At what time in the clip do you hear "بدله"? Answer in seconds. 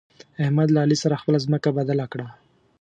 1.77-2.05